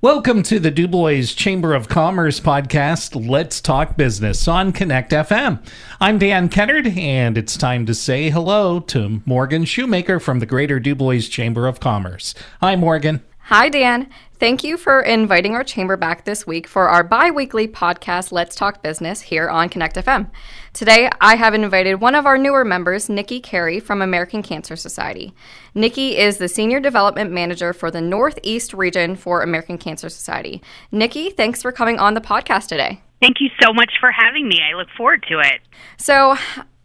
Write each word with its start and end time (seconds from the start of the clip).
Welcome 0.00 0.44
to 0.44 0.60
the 0.60 0.70
DuBois 0.70 1.34
Chamber 1.34 1.74
of 1.74 1.88
Commerce 1.88 2.38
podcast, 2.38 3.28
Let's 3.28 3.60
Talk 3.60 3.96
Business 3.96 4.46
on 4.46 4.70
Connect 4.70 5.10
FM. 5.10 5.60
I'm 6.00 6.20
Dan 6.20 6.48
Kennard, 6.48 6.86
and 6.96 7.36
it's 7.36 7.56
time 7.56 7.84
to 7.86 7.94
say 7.94 8.30
hello 8.30 8.78
to 8.78 9.20
Morgan 9.26 9.64
Shoemaker 9.64 10.20
from 10.20 10.38
the 10.38 10.46
Greater 10.46 10.78
DuBois 10.78 11.28
Chamber 11.28 11.66
of 11.66 11.80
Commerce. 11.80 12.32
Hi, 12.60 12.76
Morgan. 12.76 13.24
Hi, 13.48 13.70
Dan. 13.70 14.10
Thank 14.38 14.62
you 14.62 14.76
for 14.76 15.00
inviting 15.00 15.54
our 15.54 15.64
chamber 15.64 15.96
back 15.96 16.26
this 16.26 16.46
week 16.46 16.66
for 16.66 16.90
our 16.90 17.02
bi 17.02 17.30
weekly 17.30 17.66
podcast, 17.66 18.30
Let's 18.30 18.54
Talk 18.54 18.82
Business, 18.82 19.22
here 19.22 19.48
on 19.48 19.70
Connect 19.70 19.96
FM. 19.96 20.30
Today, 20.74 21.08
I 21.22 21.36
have 21.36 21.54
invited 21.54 21.94
one 21.94 22.14
of 22.14 22.26
our 22.26 22.36
newer 22.36 22.62
members, 22.62 23.08
Nikki 23.08 23.40
Carey 23.40 23.80
from 23.80 24.02
American 24.02 24.42
Cancer 24.42 24.76
Society. 24.76 25.32
Nikki 25.74 26.18
is 26.18 26.36
the 26.36 26.46
Senior 26.46 26.78
Development 26.78 27.32
Manager 27.32 27.72
for 27.72 27.90
the 27.90 28.02
Northeast 28.02 28.74
region 28.74 29.16
for 29.16 29.40
American 29.40 29.78
Cancer 29.78 30.10
Society. 30.10 30.60
Nikki, 30.92 31.30
thanks 31.30 31.62
for 31.62 31.72
coming 31.72 31.98
on 31.98 32.12
the 32.12 32.20
podcast 32.20 32.68
today. 32.68 33.00
Thank 33.22 33.40
you 33.40 33.48
so 33.62 33.72
much 33.72 33.92
for 33.98 34.12
having 34.12 34.46
me. 34.46 34.60
I 34.60 34.76
look 34.76 34.88
forward 34.94 35.24
to 35.30 35.38
it. 35.38 35.62
So, 35.96 36.36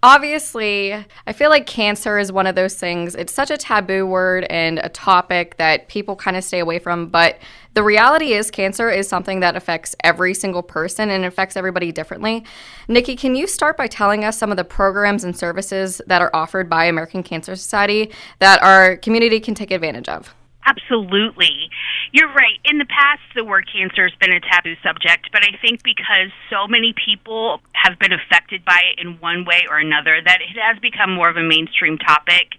obviously, 0.03 0.93
I 0.93 1.33
feel 1.33 1.49
like 1.49 1.65
cancer 1.65 2.19
is 2.19 2.31
one 2.31 2.45
of 2.45 2.55
those 2.55 2.75
things. 2.75 3.15
It's 3.15 3.33
such 3.33 3.49
a 3.49 3.57
taboo 3.57 4.05
word 4.05 4.45
and 4.49 4.79
a 4.79 4.89
topic 4.89 5.57
that 5.57 5.87
people 5.87 6.15
kind 6.15 6.37
of 6.37 6.43
stay 6.43 6.59
away 6.59 6.77
from. 6.77 7.07
But 7.07 7.39
the 7.73 7.81
reality 7.81 8.33
is, 8.33 8.51
cancer 8.51 8.89
is 8.91 9.07
something 9.07 9.39
that 9.39 9.55
affects 9.55 9.95
every 10.03 10.33
single 10.33 10.61
person 10.61 11.09
and 11.09 11.25
affects 11.25 11.57
everybody 11.57 11.91
differently. 11.91 12.43
Nikki, 12.87 13.15
can 13.15 13.33
you 13.33 13.47
start 13.47 13.77
by 13.77 13.87
telling 13.87 14.23
us 14.23 14.37
some 14.37 14.51
of 14.51 14.57
the 14.57 14.65
programs 14.65 15.23
and 15.23 15.35
services 15.35 16.01
that 16.05 16.21
are 16.21 16.29
offered 16.35 16.69
by 16.69 16.85
American 16.85 17.23
Cancer 17.23 17.55
Society 17.55 18.11
that 18.39 18.61
our 18.61 18.97
community 18.97 19.39
can 19.39 19.55
take 19.55 19.71
advantage 19.71 20.09
of? 20.09 20.35
Absolutely. 20.65 21.69
You're 22.11 22.31
right. 22.31 22.59
In 22.63 22.77
the 22.77 22.85
past, 22.85 23.21
the 23.35 23.43
word 23.43 23.67
cancer 23.71 24.07
has 24.07 24.17
been 24.19 24.31
a 24.31 24.39
taboo 24.39 24.75
subject, 24.83 25.29
but 25.31 25.43
I 25.43 25.57
think 25.61 25.83
because 25.83 26.31
so 26.49 26.67
many 26.67 26.93
people 26.93 27.59
have 27.73 27.99
been 27.99 28.13
affected 28.13 28.63
by 28.63 28.81
it 28.93 29.01
in 29.01 29.19
one 29.19 29.45
way 29.45 29.65
or 29.69 29.77
another, 29.77 30.21
that 30.23 30.39
it 30.41 30.57
has 30.59 30.79
become 30.79 31.13
more 31.13 31.29
of 31.29 31.37
a 31.37 31.43
mainstream 31.43 31.97
topic. 31.97 32.55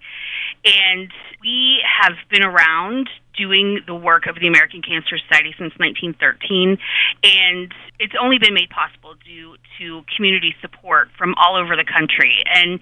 And 0.64 1.10
we 1.40 1.80
have 1.84 2.16
been 2.30 2.42
around 2.42 3.08
doing 3.36 3.80
the 3.86 3.94
work 3.94 4.26
of 4.26 4.36
the 4.40 4.46
American 4.46 4.82
Cancer 4.82 5.18
Society 5.18 5.54
since 5.58 5.72
1913, 5.78 6.78
and 7.22 7.72
it's 7.98 8.14
only 8.20 8.38
been 8.38 8.54
made 8.54 8.70
possible 8.70 9.14
due 9.24 9.56
to 9.78 10.02
community 10.16 10.54
support 10.60 11.08
from 11.18 11.34
all 11.34 11.56
over 11.56 11.76
the 11.76 11.84
country. 11.84 12.42
And 12.46 12.80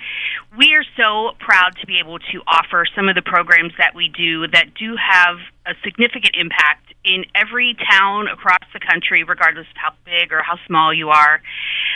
we 0.57 0.75
are 0.75 0.85
so 0.97 1.37
proud 1.39 1.77
to 1.81 1.87
be 1.87 1.99
able 1.99 2.19
to 2.19 2.37
offer 2.47 2.85
some 2.95 3.09
of 3.09 3.15
the 3.15 3.23
programs 3.23 3.73
that 3.79 3.95
we 3.95 4.09
do 4.09 4.47
that 4.49 4.75
do 4.75 4.97
have 4.97 5.39
a 5.67 5.75
significant 5.85 6.35
impact 6.35 6.93
in 7.05 7.25
every 7.35 7.77
town 7.91 8.29
across 8.29 8.63
the 8.73 8.81
country, 8.81 9.25
regardless 9.25 9.67
of 9.71 9.77
how 9.77 9.93
big 10.05 10.33
or 10.33 10.43
how 10.43 10.57
small 10.67 10.95
you 10.95 11.11
are. 11.11 11.41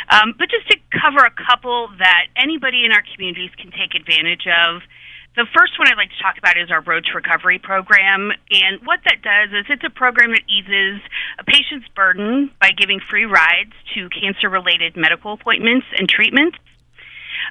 Um, 0.09 0.35
but 0.39 0.49
just 0.51 0.69
to 0.71 0.79
cover 0.91 1.25
a 1.25 1.31
couple 1.31 1.89
that 1.99 2.27
anybody 2.37 2.85
in 2.85 2.93
our 2.93 3.03
communities 3.15 3.51
can 3.59 3.71
take 3.71 3.95
advantage 3.95 4.47
of. 4.47 4.83
The 5.37 5.45
first 5.53 5.79
one 5.79 5.87
I'd 5.87 6.01
like 6.01 6.09
to 6.09 6.23
talk 6.23 6.39
about 6.39 6.57
is 6.57 6.71
our 6.71 6.81
Road 6.81 7.05
to 7.05 7.13
Recovery 7.13 7.59
program. 7.59 8.33
And 8.51 8.81
what 8.89 9.01
that 9.05 9.21
does 9.21 9.53
is 9.53 9.67
it's 9.69 9.85
a 9.85 9.93
program 9.93 10.33
that 10.33 10.41
eases 10.49 11.05
a 11.39 11.45
patient's 11.45 11.87
burden 11.95 12.51
by 12.59 12.71
giving 12.73 13.01
free 13.05 13.27
rides 13.27 13.77
to 13.95 14.09
cancer 14.09 14.49
related 14.49 14.97
medical 14.97 15.35
appointments 15.35 15.85
and 15.93 16.09
treatments. 16.09 16.57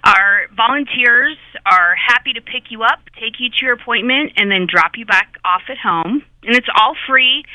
Our 0.04 0.50
volunteers 0.58 1.38
are 1.64 1.94
happy 1.94 2.34
to 2.34 2.42
pick 2.42 2.74
you 2.74 2.82
up, 2.82 3.06
take 3.22 3.38
you 3.38 3.54
to 3.54 3.60
your 3.62 3.74
appointment, 3.74 4.34
and 4.36 4.50
then 4.50 4.66
drop 4.66 4.98
you 4.98 5.06
back 5.06 5.38
off 5.46 5.70
at 5.70 5.78
home. 5.78 6.26
And 6.42 6.56
it's 6.56 6.68
all 6.76 6.96
free, 7.08 7.46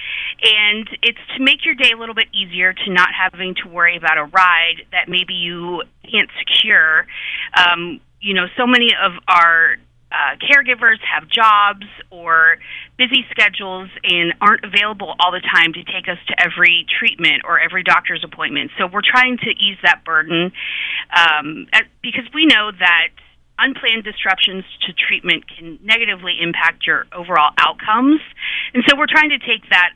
and 0.43 0.89
it's 1.03 1.19
to 1.37 1.43
make 1.43 1.65
your 1.67 1.75
day 1.75 1.91
a 1.93 1.99
little 1.99 2.15
bit 2.15 2.31
easier 2.33 2.73
to 2.73 2.91
not 2.91 3.11
having 3.11 3.57
to 3.65 3.69
worry 3.69 3.97
about 3.97 4.17
a 4.17 4.25
ride 4.25 4.87
that 4.93 5.09
maybe 5.09 5.35
you 5.35 5.83
can't 6.07 6.31
secure. 6.39 7.07
Um, 7.59 8.01
you 8.21 8.35
know, 8.35 8.47
so 8.57 8.67
many 8.67 8.95
of 8.95 9.13
our 9.27 9.77
uh, 10.11 10.35
caregivers 10.43 10.99
have 11.07 11.29
jobs 11.29 11.87
or 12.11 12.59
busy 12.99 13.25
schedules 13.31 13.89
and 14.03 14.35
aren't 14.41 14.65
available 14.65 15.15
all 15.21 15.31
the 15.31 15.41
time 15.41 15.73
to 15.73 15.85
take 15.85 16.09
us 16.11 16.19
to 16.27 16.35
every 16.39 16.85
treatment 16.99 17.43
or 17.45 17.61
every 17.61 17.83
doctor's 17.83 18.25
appointment. 18.25 18.71
So 18.79 18.87
we're 18.87 19.07
trying 19.07 19.39
to 19.39 19.51
ease 19.51 19.79
that 19.83 20.05
burden 20.05 20.53
um, 21.15 21.67
because 22.03 22.27
we 22.35 22.47
know 22.47 22.73
that 22.73 23.15
unplanned 23.59 24.03
disruptions 24.05 24.65
to 24.87 24.93
treatment 24.93 25.45
can 25.47 25.79
negatively 25.85 26.35
impact 26.41 26.87
your 26.87 27.07
overall 27.15 27.53
outcomes. 27.59 28.21
And 28.75 28.83
so 28.89 28.97
we're 28.97 29.11
trying 29.11 29.31
to 29.31 29.39
take 29.39 29.69
that 29.71 29.95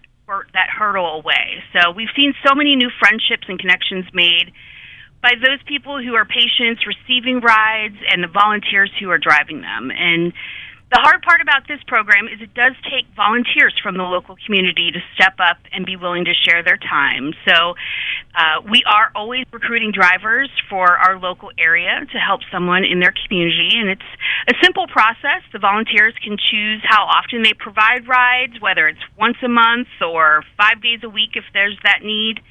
that 0.54 0.70
hurdle 0.70 1.20
away. 1.20 1.60
So 1.74 1.90
we've 1.90 2.08
seen 2.16 2.32
so 2.46 2.54
many 2.54 2.76
new 2.76 2.88
friendships 2.98 3.44
and 3.46 3.58
connections 3.58 4.06
made 4.14 4.52
by 5.24 5.32
those 5.40 5.64
people 5.64 5.96
who 5.96 6.12
are 6.12 6.28
patients 6.28 6.84
receiving 6.84 7.40
rides 7.40 7.96
and 8.12 8.22
the 8.22 8.28
volunteers 8.28 8.92
who 9.00 9.08
are 9.08 9.16
driving 9.16 9.64
them. 9.64 9.88
And 9.88 10.36
the 10.92 11.00
hard 11.00 11.22
part 11.24 11.40
about 11.40 11.66
this 11.66 11.80
program 11.88 12.28
is 12.28 12.44
it 12.44 12.52
does 12.52 12.76
take 12.84 13.08
volunteers 13.16 13.72
from 13.82 13.96
the 13.96 14.04
local 14.04 14.36
community 14.44 14.92
to 14.92 15.00
step 15.16 15.40
up 15.40 15.56
and 15.72 15.88
be 15.88 15.96
willing 15.96 16.28
to 16.28 16.34
share 16.44 16.62
their 16.62 16.76
time. 16.76 17.32
So 17.48 17.72
uh, 18.36 18.60
we 18.68 18.84
are 18.84 19.10
always 19.16 19.48
recruiting 19.50 19.96
drivers 19.96 20.52
for 20.68 20.92
our 20.92 21.18
local 21.18 21.48
area 21.58 22.04
to 22.04 22.18
help 22.20 22.42
someone 22.52 22.84
in 22.84 23.00
their 23.00 23.14
community. 23.26 23.72
And 23.80 23.88
it's 23.88 24.10
a 24.46 24.54
simple 24.62 24.86
process. 24.86 25.40
The 25.56 25.58
volunteers 25.58 26.12
can 26.22 26.36
choose 26.36 26.84
how 26.84 27.08
often 27.08 27.42
they 27.42 27.56
provide 27.56 28.06
rides, 28.06 28.60
whether 28.60 28.86
it's 28.86 29.02
once 29.18 29.40
a 29.42 29.48
month 29.48 29.88
or 30.04 30.44
five 30.60 30.84
days 30.84 31.00
a 31.02 31.08
week 31.08 31.32
if 31.34 31.44
there's 31.54 31.78
that 31.82 32.04
need. 32.04 32.44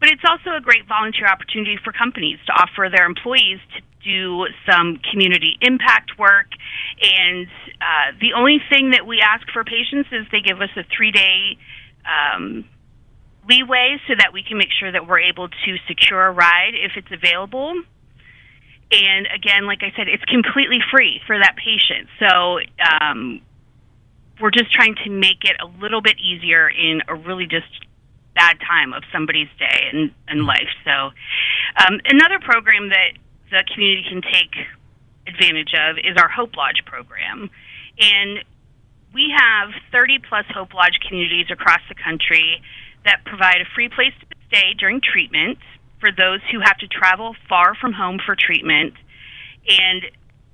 But 0.00 0.10
it's 0.10 0.22
also 0.28 0.56
a 0.56 0.60
great 0.60 0.86
volunteer 0.86 1.26
opportunity 1.26 1.76
for 1.82 1.92
companies 1.92 2.38
to 2.46 2.52
offer 2.52 2.88
their 2.88 3.04
employees 3.04 3.58
to 3.74 3.82
do 4.04 4.46
some 4.70 5.00
community 5.10 5.58
impact 5.60 6.18
work. 6.18 6.46
And 7.02 7.46
uh, 7.80 8.14
the 8.20 8.34
only 8.36 8.58
thing 8.70 8.90
that 8.90 9.06
we 9.06 9.20
ask 9.20 9.46
for 9.52 9.64
patients 9.64 10.08
is 10.12 10.26
they 10.30 10.40
give 10.40 10.60
us 10.60 10.70
a 10.76 10.84
three 10.96 11.10
day 11.10 11.58
um, 12.06 12.64
leeway 13.48 13.96
so 14.06 14.14
that 14.18 14.32
we 14.32 14.42
can 14.42 14.58
make 14.58 14.70
sure 14.78 14.92
that 14.92 15.06
we're 15.08 15.20
able 15.20 15.48
to 15.48 15.70
secure 15.88 16.26
a 16.26 16.32
ride 16.32 16.74
if 16.74 16.92
it's 16.96 17.10
available. 17.10 17.74
And 18.90 19.26
again, 19.34 19.66
like 19.66 19.82
I 19.82 19.92
said, 19.96 20.08
it's 20.08 20.24
completely 20.24 20.78
free 20.90 21.20
for 21.26 21.36
that 21.36 21.56
patient. 21.56 22.08
So 22.18 22.58
um, 22.80 23.40
we're 24.40 24.50
just 24.50 24.72
trying 24.72 24.94
to 25.04 25.10
make 25.10 25.44
it 25.44 25.56
a 25.60 25.66
little 25.80 26.00
bit 26.00 26.16
easier 26.18 26.68
in 26.68 27.02
a 27.08 27.14
really 27.14 27.46
just 27.46 27.68
bad 28.38 28.58
time 28.62 28.94
of 28.94 29.02
somebody's 29.12 29.50
day 29.58 29.90
and, 29.92 30.14
and 30.28 30.46
life. 30.46 30.70
So, 30.86 31.10
um, 31.82 31.98
another 32.06 32.38
program 32.38 32.90
that 32.90 33.18
the 33.50 33.64
community 33.74 34.06
can 34.08 34.22
take 34.22 34.54
advantage 35.26 35.74
of 35.74 35.98
is 35.98 36.14
our 36.16 36.28
Hope 36.28 36.54
Lodge 36.56 36.86
program. 36.86 37.50
And 37.98 38.44
we 39.12 39.34
have 39.34 39.70
30 39.90 40.20
plus 40.28 40.46
Hope 40.54 40.72
Lodge 40.72 40.98
communities 41.06 41.50
across 41.50 41.80
the 41.88 41.96
country 41.98 42.62
that 43.04 43.24
provide 43.26 43.60
a 43.60 43.68
free 43.74 43.88
place 43.88 44.14
to 44.20 44.26
stay 44.46 44.74
during 44.78 45.00
treatment 45.00 45.58
for 45.98 46.10
those 46.12 46.40
who 46.52 46.60
have 46.60 46.78
to 46.78 46.86
travel 46.86 47.34
far 47.48 47.74
from 47.74 47.92
home 47.92 48.20
for 48.24 48.36
treatment. 48.38 48.94
And 49.66 50.02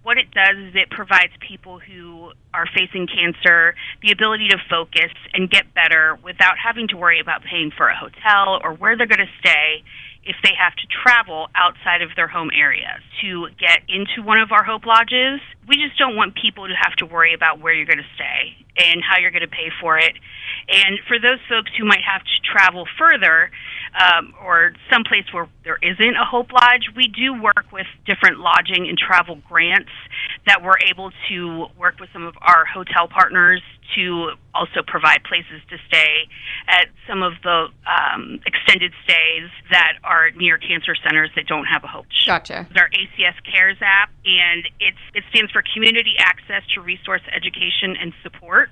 what 0.04 0.18
it 0.18 0.30
does 0.30 0.56
is 0.68 0.76
it 0.76 0.90
provides 0.90 1.32
people 1.40 1.80
who 1.80 2.30
are 2.52 2.68
facing 2.76 3.08
cancer 3.08 3.74
the 4.02 4.12
ability 4.12 4.48
to 4.48 4.58
focus 4.68 5.10
and 5.32 5.50
get 5.50 5.72
better 5.74 6.16
without 6.22 6.54
having 6.60 6.86
to 6.88 6.96
worry 6.96 7.18
about 7.18 7.42
paying 7.42 7.72
for 7.74 7.88
a 7.88 7.96
hotel 7.96 8.60
or 8.62 8.74
where 8.74 8.96
they're 8.96 9.08
going 9.08 9.24
to 9.24 9.40
stay 9.40 9.82
if 10.24 10.36
they 10.42 10.52
have 10.56 10.76
to 10.76 10.86
travel 10.88 11.48
outside 11.54 12.00
of 12.00 12.08
their 12.16 12.28
home 12.28 12.50
area 12.56 13.00
to 13.20 13.48
get 13.60 13.80
into 13.88 14.24
one 14.24 14.40
of 14.40 14.52
our 14.52 14.64
Hope 14.64 14.86
Lodges. 14.86 15.40
We 15.68 15.76
just 15.76 15.98
don't 15.98 16.16
want 16.16 16.34
people 16.36 16.68
to 16.68 16.74
have 16.76 16.96
to 17.00 17.06
worry 17.06 17.34
about 17.34 17.60
where 17.60 17.72
you're 17.72 17.88
going 17.88 18.00
to 18.00 18.14
stay 18.16 18.56
and 18.76 19.00
how 19.04 19.20
you're 19.20 19.32
going 19.32 19.44
to 19.44 19.52
pay 19.52 19.68
for 19.80 19.98
it. 19.98 20.16
And 20.68 20.98
for 21.08 21.18
those 21.20 21.40
folks 21.48 21.70
who 21.76 21.84
might 21.84 22.04
have 22.04 22.22
to 22.24 22.36
travel 22.44 22.88
further, 22.98 23.50
um, 23.94 24.34
or 24.44 24.72
someplace 24.90 25.24
where 25.32 25.48
there 25.64 25.78
isn't 25.82 26.16
a 26.16 26.24
Hope 26.24 26.52
Lodge, 26.52 26.90
we 26.96 27.06
do 27.06 27.40
work 27.40 27.66
with 27.72 27.86
different 28.06 28.40
lodging 28.40 28.88
and 28.88 28.98
travel 28.98 29.38
grants 29.48 29.90
that 30.46 30.62
we're 30.62 30.78
able 30.90 31.10
to 31.28 31.66
work 31.78 32.00
with 32.00 32.10
some 32.12 32.26
of 32.26 32.34
our 32.42 32.64
hotel 32.64 33.08
partners 33.08 33.62
to 33.94 34.32
also 34.54 34.82
provide 34.86 35.22
places 35.24 35.60
to 35.68 35.76
stay 35.86 36.26
at 36.68 36.88
some 37.06 37.22
of 37.22 37.34
the 37.42 37.68
um, 37.86 38.40
extended 38.46 38.92
stays 39.04 39.50
that 39.70 39.94
are 40.02 40.30
near 40.32 40.58
cancer 40.58 40.94
centers 41.02 41.30
that 41.36 41.46
don't 41.46 41.66
have 41.66 41.84
a 41.84 41.86
Hope. 41.86 42.06
Gotcha. 42.26 42.66
It's 42.70 42.80
our 42.80 42.88
ACS 42.88 43.34
Cares 43.44 43.76
app, 43.80 44.10
and 44.24 44.66
it's 44.80 44.98
it 45.14 45.22
stands 45.30 45.52
for 45.52 45.62
Community 45.74 46.14
Access 46.18 46.62
to 46.74 46.80
Resource 46.80 47.22
Education 47.34 47.96
and 48.00 48.12
Support. 48.22 48.70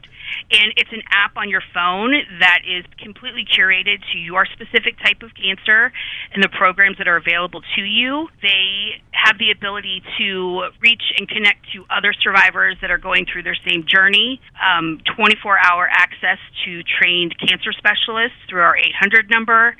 And 0.50 0.72
it's 0.76 0.90
an 0.92 1.02
app 1.10 1.36
on 1.36 1.48
your 1.48 1.62
phone 1.72 2.12
that 2.40 2.60
is 2.66 2.84
completely 2.98 3.44
curated 3.44 4.00
to 4.12 4.18
your 4.18 4.46
specific 4.46 4.98
type 4.98 5.22
of 5.22 5.30
cancer 5.34 5.92
and 6.32 6.42
the 6.42 6.48
programs 6.48 6.98
that 6.98 7.08
are 7.08 7.16
available 7.16 7.62
to 7.76 7.82
you. 7.82 8.28
They 8.42 9.00
have 9.12 9.38
the 9.38 9.50
ability 9.50 10.02
to 10.18 10.68
reach 10.80 11.02
and 11.18 11.28
connect 11.28 11.72
to 11.72 11.84
other 11.90 12.12
survivors 12.12 12.76
that 12.80 12.90
are 12.90 12.98
going 12.98 13.26
through 13.30 13.44
their 13.44 13.56
same 13.66 13.84
journey, 13.86 14.40
um, 14.60 15.00
24 15.16 15.58
hour 15.58 15.88
access 15.90 16.38
to 16.64 16.82
trained 16.82 17.34
cancer 17.38 17.72
specialists 17.72 18.36
through 18.48 18.62
our 18.62 18.76
800 18.76 19.30
number, 19.30 19.76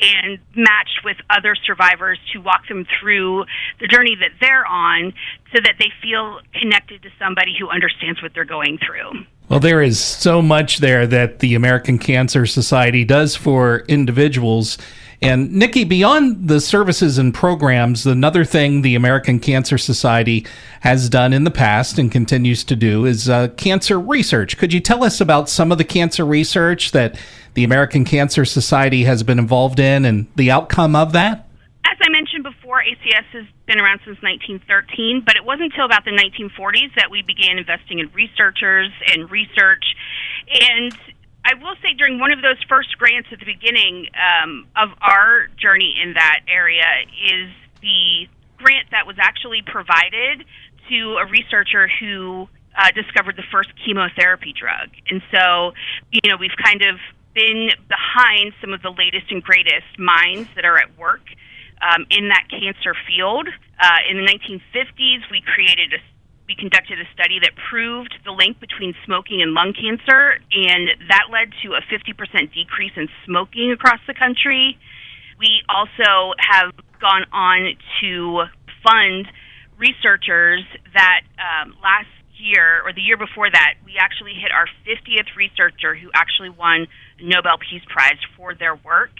and 0.00 0.38
matched 0.54 1.00
with 1.04 1.16
other 1.30 1.54
survivors 1.54 2.18
to 2.32 2.40
walk 2.40 2.66
them 2.68 2.86
through 3.00 3.44
the 3.80 3.86
journey 3.86 4.16
that 4.20 4.32
they're 4.40 4.66
on 4.66 5.12
so 5.54 5.60
that 5.62 5.76
they 5.78 5.90
feel 6.02 6.40
connected 6.58 7.02
to 7.02 7.10
somebody 7.18 7.54
who 7.58 7.68
understands 7.68 8.22
what 8.22 8.32
they're 8.34 8.44
going 8.44 8.78
through. 8.78 9.24
Well, 9.50 9.58
there 9.58 9.82
is 9.82 9.98
so 9.98 10.40
much 10.40 10.78
there 10.78 11.08
that 11.08 11.40
the 11.40 11.56
American 11.56 11.98
Cancer 11.98 12.46
Society 12.46 13.04
does 13.04 13.34
for 13.34 13.80
individuals. 13.88 14.78
And 15.20 15.52
Nikki, 15.52 15.82
beyond 15.82 16.46
the 16.46 16.60
services 16.60 17.18
and 17.18 17.34
programs, 17.34 18.06
another 18.06 18.44
thing 18.44 18.82
the 18.82 18.94
American 18.94 19.40
Cancer 19.40 19.76
Society 19.76 20.46
has 20.82 21.08
done 21.08 21.32
in 21.32 21.42
the 21.42 21.50
past 21.50 21.98
and 21.98 22.12
continues 22.12 22.62
to 22.62 22.76
do 22.76 23.04
is 23.04 23.28
uh, 23.28 23.48
cancer 23.56 23.98
research. 23.98 24.56
Could 24.56 24.72
you 24.72 24.78
tell 24.78 25.02
us 25.02 25.20
about 25.20 25.48
some 25.48 25.72
of 25.72 25.78
the 25.78 25.84
cancer 25.84 26.24
research 26.24 26.92
that 26.92 27.18
the 27.54 27.64
American 27.64 28.04
Cancer 28.04 28.44
Society 28.44 29.02
has 29.02 29.24
been 29.24 29.40
involved 29.40 29.80
in 29.80 30.04
and 30.04 30.28
the 30.36 30.52
outcome 30.52 30.94
of 30.94 31.10
that? 31.10 31.48
As 31.84 31.98
I 32.00 32.08
mentioned 32.12 32.29
ACS 32.90 33.24
has 33.32 33.46
been 33.66 33.80
around 33.80 34.00
since 34.04 34.18
1913, 34.22 35.22
but 35.24 35.36
it 35.36 35.44
wasn't 35.44 35.72
until 35.72 35.86
about 35.86 36.04
the 36.04 36.10
1940s 36.10 36.94
that 36.96 37.10
we 37.10 37.22
began 37.22 37.58
investing 37.58 37.98
in 37.98 38.10
researchers 38.12 38.90
and 39.06 39.30
research. 39.30 39.84
And 40.50 40.92
I 41.44 41.54
will 41.54 41.74
say, 41.82 41.94
during 41.96 42.18
one 42.18 42.32
of 42.32 42.42
those 42.42 42.58
first 42.68 42.98
grants 42.98 43.28
at 43.32 43.38
the 43.38 43.46
beginning 43.46 44.08
um, 44.18 44.66
of 44.76 44.90
our 45.00 45.46
journey 45.56 45.94
in 46.02 46.14
that 46.14 46.40
area, 46.48 47.06
is 47.24 47.50
the 47.80 48.28
grant 48.58 48.90
that 48.90 49.06
was 49.06 49.16
actually 49.18 49.62
provided 49.62 50.44
to 50.90 51.16
a 51.22 51.26
researcher 51.30 51.88
who 52.00 52.48
uh, 52.76 52.90
discovered 52.92 53.36
the 53.36 53.46
first 53.50 53.70
chemotherapy 53.84 54.52
drug. 54.52 54.90
And 55.08 55.22
so, 55.30 55.72
you 56.10 56.20
know, 56.28 56.36
we've 56.36 56.56
kind 56.62 56.82
of 56.82 56.98
been 57.34 57.70
behind 57.88 58.52
some 58.60 58.72
of 58.72 58.82
the 58.82 58.90
latest 58.90 59.30
and 59.30 59.42
greatest 59.42 59.98
minds 59.98 60.48
that 60.56 60.64
are 60.64 60.76
at 60.76 60.98
work 60.98 61.22
um, 61.82 62.06
in 62.10 62.28
that 62.28 62.44
cancer 62.48 62.94
field. 63.08 63.48
Uh, 63.80 64.00
in 64.08 64.16
the 64.16 64.26
1950s, 64.26 65.24
we 65.30 65.42
created 65.42 65.92
a 65.92 66.00
we 66.50 66.56
conducted 66.58 66.98
a 66.98 67.06
study 67.14 67.38
that 67.38 67.54
proved 67.70 68.10
the 68.24 68.32
link 68.32 68.58
between 68.58 68.92
smoking 69.06 69.40
and 69.40 69.54
lung 69.54 69.70
cancer, 69.70 70.42
and 70.50 70.90
that 71.06 71.30
led 71.30 71.54
to 71.62 71.78
a 71.78 71.82
50% 71.86 72.10
decrease 72.50 72.90
in 72.96 73.06
smoking 73.24 73.70
across 73.70 74.00
the 74.08 74.14
country. 74.14 74.76
We 75.38 75.62
also 75.70 76.34
have 76.42 76.74
gone 76.98 77.22
on 77.30 77.78
to 78.02 78.50
fund 78.82 79.30
researchers 79.78 80.66
that 80.92 81.22
um, 81.38 81.78
last 81.78 82.10
year 82.36 82.82
or 82.84 82.92
the 82.92 83.00
year 83.00 83.16
before 83.16 83.50
that, 83.50 83.74
we 83.84 83.94
actually 84.00 84.34
hit 84.34 84.50
our 84.50 84.66
50th 84.82 85.30
researcher 85.36 85.94
who 85.94 86.10
actually 86.14 86.50
won 86.50 86.88
Nobel 87.22 87.62
Peace 87.62 87.84
Prize 87.86 88.18
for 88.36 88.54
their 88.54 88.74
work. 88.74 89.14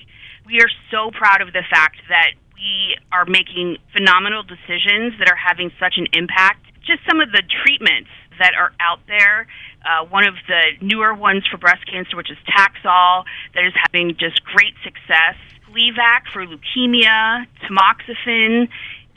We 0.44 0.58
are 0.60 0.72
so 0.90 1.12
proud 1.14 1.46
of 1.46 1.52
the 1.52 1.62
fact 1.70 2.02
that 2.08 2.34
we 2.60 2.96
are 3.10 3.24
making 3.24 3.78
phenomenal 3.96 4.42
decisions 4.42 5.16
that 5.18 5.28
are 5.28 5.40
having 5.40 5.72
such 5.80 5.94
an 5.96 6.06
impact. 6.12 6.60
Just 6.84 7.00
some 7.08 7.20
of 7.20 7.32
the 7.32 7.42
treatments 7.64 8.10
that 8.38 8.52
are 8.54 8.72
out 8.80 9.00
there. 9.08 9.46
Uh, 9.80 10.04
one 10.06 10.28
of 10.28 10.34
the 10.46 10.76
newer 10.84 11.14
ones 11.14 11.44
for 11.50 11.56
breast 11.56 11.80
cancer, 11.90 12.16
which 12.16 12.30
is 12.30 12.36
Taxol, 12.44 13.24
that 13.54 13.64
is 13.64 13.72
having 13.88 14.16
just 14.20 14.44
great 14.44 14.74
success. 14.84 15.40
Gleevec 15.68 16.28
for 16.32 16.44
leukemia, 16.44 17.46
tamoxifen, 17.64 18.68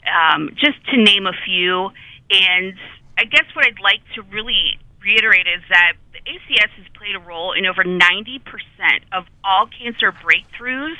um, 0.08 0.50
just 0.56 0.80
to 0.88 0.96
name 0.96 1.26
a 1.26 1.36
few. 1.44 1.90
And 2.30 2.74
I 3.18 3.24
guess 3.24 3.44
what 3.54 3.66
I'd 3.66 3.80
like 3.82 4.00
to 4.14 4.22
really 4.22 4.78
reiterate 5.02 5.46
is 5.46 5.60
that 5.68 5.92
the 6.12 6.20
ACS 6.24 6.72
has 6.80 6.86
played 6.96 7.14
a 7.14 7.20
role 7.20 7.52
in 7.52 7.66
over 7.66 7.84
90% 7.84 8.40
of 9.12 9.24
all 9.44 9.68
cancer 9.68 10.12
breakthroughs 10.12 10.96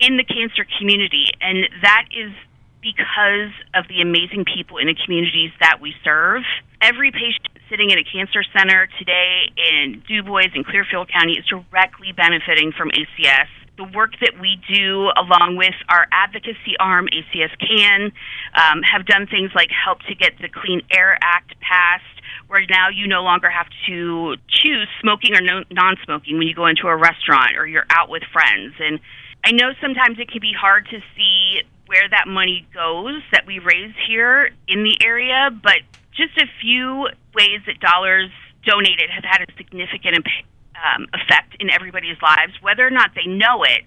in 0.00 0.16
the 0.16 0.24
cancer 0.24 0.66
community, 0.78 1.32
and 1.40 1.68
that 1.82 2.06
is 2.12 2.32
because 2.82 3.50
of 3.74 3.88
the 3.88 4.00
amazing 4.00 4.44
people 4.44 4.78
in 4.78 4.86
the 4.86 4.94
communities 4.94 5.50
that 5.60 5.80
we 5.80 5.94
serve. 6.04 6.42
Every 6.80 7.10
patient 7.10 7.48
sitting 7.68 7.90
in 7.90 7.98
a 7.98 8.04
cancer 8.04 8.44
center 8.56 8.88
today 8.98 9.50
in 9.56 10.02
DuBois 10.06 10.54
and 10.54 10.64
Clearfield 10.64 11.10
County 11.10 11.34
is 11.34 11.44
directly 11.46 12.12
benefiting 12.12 12.70
from 12.70 12.90
ACS. 12.90 13.50
The 13.76 13.84
work 13.84 14.12
that 14.20 14.40
we 14.40 14.56
do, 14.72 15.10
along 15.18 15.56
with 15.56 15.74
our 15.88 16.06
advocacy 16.12 16.78
arm, 16.78 17.08
ACS 17.12 17.52
CAN, 17.58 18.12
um, 18.54 18.80
have 18.82 19.04
done 19.04 19.26
things 19.26 19.50
like 19.54 19.68
help 19.68 20.00
to 20.08 20.14
get 20.14 20.38
the 20.40 20.48
Clean 20.48 20.80
Air 20.90 21.18
Act 21.20 21.58
passed, 21.60 22.04
where 22.46 22.64
now 22.70 22.88
you 22.88 23.06
no 23.06 23.22
longer 23.22 23.50
have 23.50 23.66
to 23.88 24.36
choose 24.48 24.88
smoking 25.00 25.34
or 25.34 25.42
no, 25.42 25.64
non 25.70 25.96
smoking 26.04 26.38
when 26.38 26.46
you 26.46 26.54
go 26.54 26.66
into 26.66 26.86
a 26.86 26.96
restaurant 26.96 27.56
or 27.58 27.66
you're 27.66 27.86
out 27.90 28.08
with 28.08 28.22
friends. 28.32 28.74
And 28.78 29.00
I 29.46 29.52
know 29.52 29.70
sometimes 29.80 30.18
it 30.18 30.28
can 30.28 30.40
be 30.40 30.52
hard 30.52 30.88
to 30.90 30.98
see 31.14 31.62
where 31.86 32.08
that 32.10 32.26
money 32.26 32.66
goes 32.74 33.22
that 33.30 33.46
we 33.46 33.60
raise 33.60 33.94
here 34.08 34.50
in 34.66 34.82
the 34.82 34.98
area, 35.06 35.50
but 35.62 35.86
just 36.10 36.36
a 36.36 36.50
few 36.60 37.06
ways 37.32 37.62
that 37.66 37.78
dollars 37.78 38.30
donated 38.66 39.08
have 39.08 39.22
had 39.22 39.46
a 39.46 39.52
significant 39.56 40.26
um, 40.74 41.06
effect 41.14 41.54
in 41.60 41.70
everybody's 41.70 42.20
lives, 42.20 42.58
whether 42.60 42.84
or 42.84 42.90
not 42.90 43.14
they 43.14 43.30
know 43.30 43.62
it, 43.62 43.86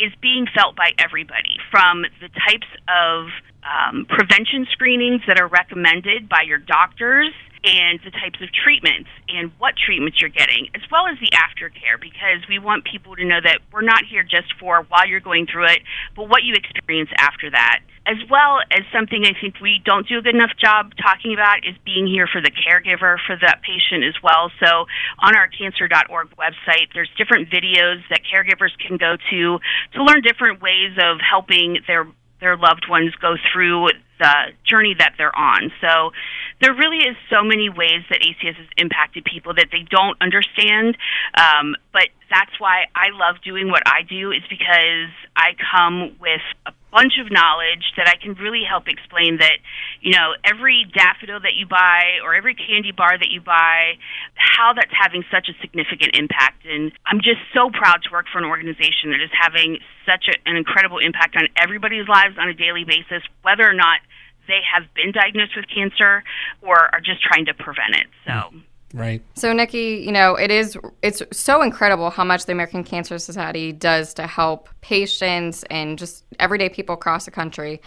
is 0.00 0.10
being 0.22 0.46
felt 0.56 0.74
by 0.74 0.92
everybody 0.96 1.60
from 1.70 2.08
the 2.24 2.32
types 2.48 2.66
of 2.88 3.28
um, 3.60 4.06
prevention 4.08 4.66
screenings 4.72 5.20
that 5.28 5.38
are 5.38 5.48
recommended 5.48 6.30
by 6.30 6.48
your 6.48 6.58
doctors 6.58 7.28
and 7.64 7.98
the 8.04 8.10
types 8.10 8.40
of 8.42 8.52
treatments 8.52 9.08
and 9.28 9.50
what 9.58 9.74
treatments 9.74 10.20
you're 10.20 10.28
getting, 10.28 10.68
as 10.74 10.82
well 10.92 11.08
as 11.08 11.16
the 11.18 11.32
aftercare, 11.32 11.96
because 11.98 12.44
we 12.48 12.58
want 12.58 12.84
people 12.84 13.16
to 13.16 13.24
know 13.24 13.40
that 13.42 13.60
we're 13.72 13.80
not 13.80 14.04
here 14.04 14.22
just 14.22 14.52
for 14.60 14.84
while 14.88 15.08
you're 15.08 15.24
going 15.24 15.46
through 15.46 15.66
it, 15.66 15.80
but 16.14 16.28
what 16.28 16.44
you 16.44 16.54
experience 16.54 17.08
after 17.16 17.50
that. 17.50 17.80
As 18.06 18.20
well 18.28 18.60
as 18.70 18.84
something 18.92 19.24
I 19.24 19.32
think 19.40 19.64
we 19.64 19.80
don't 19.82 20.06
do 20.06 20.18
a 20.18 20.22
good 20.22 20.34
enough 20.34 20.52
job 20.60 20.92
talking 21.00 21.32
about 21.32 21.64
is 21.64 21.74
being 21.86 22.06
here 22.06 22.28
for 22.28 22.42
the 22.42 22.52
caregiver 22.52 23.16
for 23.24 23.34
that 23.40 23.64
patient 23.64 24.04
as 24.04 24.12
well. 24.22 24.52
So 24.60 24.84
on 25.24 25.34
our 25.34 25.48
cancer.org 25.48 26.36
website, 26.36 26.92
there's 26.92 27.08
different 27.16 27.48
videos 27.48 28.04
that 28.10 28.20
caregivers 28.28 28.76
can 28.76 28.98
go 28.98 29.16
to 29.16 29.58
to 29.96 30.04
learn 30.04 30.20
different 30.20 30.60
ways 30.60 30.92
of 31.00 31.16
helping 31.24 31.78
their 31.86 32.06
their 32.40 32.58
loved 32.58 32.84
ones 32.90 33.14
go 33.22 33.36
through 33.52 33.88
the 34.18 34.52
journey 34.68 34.94
that 34.98 35.14
they're 35.16 35.34
on. 35.34 35.72
So 35.80 36.12
there 36.60 36.72
really 36.74 36.98
is 36.98 37.16
so 37.30 37.42
many 37.42 37.68
ways 37.68 38.02
that 38.10 38.20
ACS 38.20 38.56
has 38.56 38.68
impacted 38.76 39.24
people 39.24 39.54
that 39.54 39.68
they 39.72 39.84
don't 39.90 40.16
understand. 40.20 40.96
Um, 41.36 41.76
but 41.92 42.08
that's 42.30 42.58
why 42.58 42.86
I 42.94 43.10
love 43.12 43.42
doing 43.44 43.70
what 43.70 43.82
I 43.86 44.02
do 44.02 44.30
is 44.30 44.42
because 44.48 45.10
I 45.36 45.54
come 45.58 46.16
with 46.20 46.42
a 46.66 46.72
bunch 46.94 47.18
of 47.18 47.26
knowledge 47.30 47.90
that 47.98 48.06
I 48.06 48.14
can 48.14 48.38
really 48.38 48.62
help 48.62 48.86
explain 48.86 49.38
that, 49.42 49.58
you 50.00 50.12
know, 50.14 50.38
every 50.46 50.86
daffodil 50.94 51.42
that 51.42 51.58
you 51.58 51.66
buy 51.66 52.22
or 52.22 52.34
every 52.34 52.54
candy 52.54 52.92
bar 52.94 53.18
that 53.18 53.30
you 53.34 53.42
buy, 53.42 53.98
how 54.38 54.72
that's 54.72 54.94
having 54.94 55.24
such 55.26 55.50
a 55.50 55.54
significant 55.60 56.14
impact. 56.14 56.62
And 56.64 56.92
I'm 57.04 57.18
just 57.18 57.42
so 57.50 57.68
proud 57.74 58.06
to 58.06 58.08
work 58.14 58.26
for 58.30 58.38
an 58.38 58.46
organization 58.46 59.10
that 59.10 59.18
is 59.18 59.34
having 59.34 59.82
such 60.06 60.30
a, 60.30 60.34
an 60.48 60.54
incredible 60.54 61.02
impact 61.02 61.34
on 61.34 61.50
everybody's 61.58 62.06
lives 62.06 62.38
on 62.38 62.48
a 62.48 62.54
daily 62.54 62.86
basis, 62.86 63.26
whether 63.42 63.66
or 63.66 63.74
not 63.74 63.98
they 64.46 64.60
have 64.72 64.84
been 64.94 65.12
diagnosed 65.12 65.56
with 65.56 65.66
cancer 65.74 66.22
or 66.62 66.76
are 66.94 67.00
just 67.00 67.22
trying 67.22 67.46
to 67.46 67.54
prevent 67.54 67.94
it. 67.94 68.06
So. 68.24 68.32
Mm. 68.32 68.62
Right. 68.94 69.22
So 69.34 69.52
Nikki, 69.52 70.04
you 70.06 70.12
know, 70.12 70.36
it 70.36 70.52
is 70.52 70.78
it's 71.02 71.20
so 71.32 71.62
incredible 71.62 72.10
how 72.10 72.22
much 72.22 72.46
the 72.46 72.52
American 72.52 72.84
Cancer 72.84 73.18
Society 73.18 73.72
does 73.72 74.14
to 74.14 74.26
help 74.28 74.68
patients 74.82 75.64
and 75.64 75.98
just 75.98 76.24
everyday 76.38 76.68
people 76.68 76.94
across 76.94 77.24
the 77.24 77.32
country. 77.32 77.80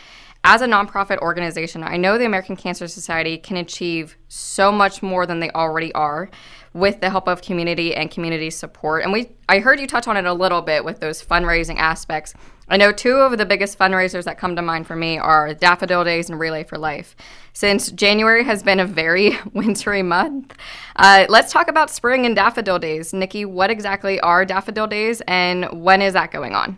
As 0.44 0.62
a 0.62 0.68
nonprofit 0.68 1.20
organization, 1.20 1.82
I 1.82 1.96
know 1.96 2.18
the 2.18 2.26
American 2.26 2.58
Cancer 2.58 2.90
Society 2.90 3.38
can 3.38 3.56
achieve 3.56 4.18
so 4.28 4.70
much 4.70 5.02
more 5.02 5.26
than 5.26 5.40
they 5.40 5.50
already 5.52 5.94
are 5.94 6.30
with 6.74 7.00
the 7.00 7.10
help 7.10 7.30
of 7.30 7.42
community 7.42 7.96
and 7.96 8.12
community 8.12 8.50
support. 8.50 9.04
And 9.04 9.14
we 9.14 9.30
I 9.48 9.60
heard 9.60 9.80
you 9.80 9.88
touch 9.88 10.10
on 10.10 10.18
it 10.18 10.26
a 10.26 10.34
little 10.34 10.62
bit 10.62 10.84
with 10.84 11.00
those 11.00 11.24
fundraising 11.24 11.78
aspects. 11.78 12.34
I 12.70 12.76
know 12.76 12.92
two 12.92 13.16
of 13.16 13.38
the 13.38 13.46
biggest 13.46 13.80
fundraisers 13.80 14.26
that 14.26 14.38
come 14.38 14.58
to 14.58 14.62
mind 14.62 14.88
for 14.88 14.96
me 14.96 15.18
are 15.18 15.54
Daffodil 15.54 16.04
Days 16.04 16.30
and 16.30 16.38
Relay 16.38 16.66
for 16.66 16.78
Life. 16.78 17.16
Since 17.54 17.92
January 17.92 18.44
has 18.44 18.62
been 18.62 18.82
a 18.82 18.86
very 18.86 19.38
wintry 19.54 20.04
month, 20.04 20.54
uh, 20.98 21.26
let's 21.30 21.54
talk 21.54 21.70
about 21.70 21.90
spring 21.90 22.26
and 22.26 22.36
Daffodil 22.36 22.78
Days. 22.78 23.14
Nikki, 23.14 23.46
what 23.46 23.70
exactly 23.70 24.20
are 24.20 24.44
Daffodil 24.44 24.88
Days 24.88 25.22
and 25.30 25.82
when 25.82 26.02
is 26.02 26.12
that 26.12 26.32
going 26.32 26.56
on? 26.56 26.78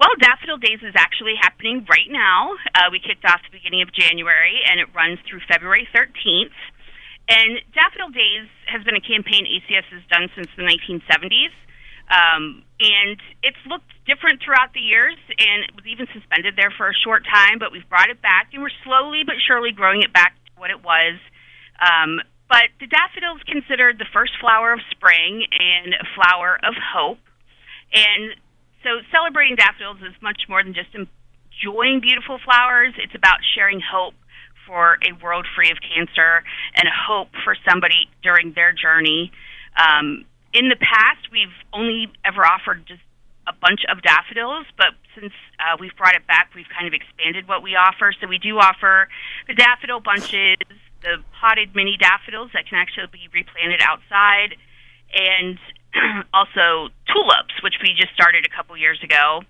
Well, 0.00 0.14
Daffodil 0.20 0.56
Days 0.56 0.78
is 0.82 0.94
actually 0.96 1.34
happening 1.38 1.84
right 1.90 2.08
now. 2.08 2.54
Uh, 2.74 2.88
we 2.90 3.00
kicked 3.00 3.26
off 3.26 3.40
the 3.44 3.58
beginning 3.58 3.82
of 3.82 3.92
January 3.92 4.60
and 4.70 4.80
it 4.80 4.88
runs 4.94 5.18
through 5.28 5.40
February 5.46 5.86
13th. 5.94 6.56
And 7.28 7.60
Daffodil 7.74 8.08
Days 8.08 8.48
has 8.72 8.82
been 8.84 8.96
a 8.96 9.04
campaign 9.04 9.44
ACS 9.44 9.84
has 9.92 10.00
done 10.08 10.30
since 10.34 10.48
the 10.56 10.62
1970s. 10.62 11.52
Um, 12.08 12.64
and 12.80 13.20
it's 13.42 13.60
looked 13.68 13.92
different 14.08 14.40
throughout 14.40 14.72
the 14.72 14.80
years, 14.80 15.16
and 15.28 15.68
it 15.68 15.76
was 15.76 15.84
even 15.84 16.08
suspended 16.12 16.56
there 16.56 16.72
for 16.72 16.88
a 16.88 16.96
short 17.04 17.24
time, 17.28 17.58
but 17.60 17.72
we've 17.72 17.88
brought 17.88 18.08
it 18.08 18.22
back, 18.22 18.48
and 18.52 18.62
we're 18.62 18.74
slowly 18.84 19.22
but 19.26 19.36
surely 19.46 19.72
growing 19.72 20.02
it 20.02 20.12
back 20.12 20.32
to 20.32 20.52
what 20.56 20.70
it 20.70 20.80
was. 20.80 21.20
Um, 21.76 22.20
but 22.48 22.72
the 22.80 22.88
daffodil 22.88 23.36
is 23.36 23.44
considered 23.44 24.00
the 24.00 24.08
first 24.12 24.32
flower 24.40 24.72
of 24.72 24.80
spring 24.90 25.44
and 25.52 25.92
a 25.92 26.06
flower 26.16 26.56
of 26.64 26.72
hope. 26.80 27.20
And 27.92 28.32
so 28.82 29.04
celebrating 29.12 29.56
daffodils 29.56 30.00
is 30.00 30.16
much 30.22 30.48
more 30.48 30.64
than 30.64 30.72
just 30.72 30.96
enjoying 30.96 32.00
beautiful 32.00 32.40
flowers, 32.40 32.94
it's 32.96 33.14
about 33.14 33.44
sharing 33.54 33.80
hope 33.84 34.14
for 34.66 34.96
a 35.04 35.12
world 35.24 35.46
free 35.56 35.70
of 35.70 35.78
cancer 35.80 36.44
and 36.76 36.88
hope 36.88 37.28
for 37.44 37.56
somebody 37.68 38.08
during 38.22 38.52
their 38.52 38.72
journey. 38.72 39.32
Um, 39.76 40.24
in 40.52 40.68
the 40.68 40.76
past, 40.76 41.28
we've 41.30 41.54
only 41.72 42.08
ever 42.24 42.44
offered 42.44 42.86
just 42.86 43.02
a 43.48 43.52
bunch 43.52 43.80
of 43.88 44.02
daffodils, 44.02 44.66
but 44.76 44.92
since 45.16 45.32
uh, 45.56 45.76
we've 45.80 45.96
brought 45.96 46.14
it 46.14 46.26
back, 46.26 46.52
we've 46.54 46.68
kind 46.68 46.86
of 46.86 46.92
expanded 46.92 47.48
what 47.48 47.62
we 47.62 47.76
offer. 47.76 48.12
So 48.20 48.28
we 48.28 48.38
do 48.38 48.60
offer 48.60 49.08
the 49.48 49.54
daffodil 49.54 50.00
bunches, 50.00 50.60
the 51.00 51.24
potted 51.40 51.74
mini 51.74 51.96
daffodils 51.96 52.52
that 52.52 52.68
can 52.68 52.76
actually 52.76 53.08
be 53.08 53.28
replanted 53.32 53.80
outside, 53.80 54.56
and 55.12 55.56
also 56.36 56.92
tulips, 57.08 57.56
which 57.64 57.80
we 57.80 57.96
just 57.96 58.12
started 58.12 58.44
a 58.44 58.52
couple 58.52 58.76
years 58.76 59.00
ago. 59.02 59.40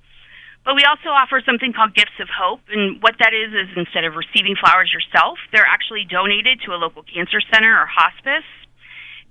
But 0.65 0.77
we 0.77 0.85
also 0.85 1.11
offer 1.11 1.41
something 1.43 1.73
called 1.73 1.95
Gifts 1.95 2.19
of 2.21 2.29
Hope. 2.29 2.61
And 2.69 3.03
what 3.03 3.17
that 3.19 3.33
is, 3.33 3.55
is 3.55 3.73
instead 3.75 4.05
of 4.05 4.15
receiving 4.15 4.55
flowers 4.55 4.93
yourself, 4.93 5.39
they're 5.51 5.67
actually 5.67 6.05
donated 6.05 6.61
to 6.67 6.75
a 6.75 6.79
local 6.79 7.03
cancer 7.03 7.41
center 7.41 7.73
or 7.73 7.87
hospice. 7.87 8.47